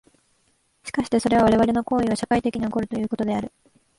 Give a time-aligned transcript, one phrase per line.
[0.83, 3.51] しかしてそれは我々の行為は社会的に起こるということである。